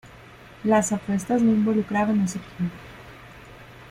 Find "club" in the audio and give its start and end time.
2.39-2.71